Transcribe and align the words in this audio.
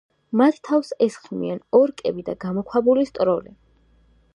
მათ 0.39 0.55
თავს 0.69 0.89
ესხმიან 1.07 1.61
ორკები 1.83 2.27
და 2.31 2.39
გამოქვაბულის 2.47 3.19
ტროლი. 3.21 3.57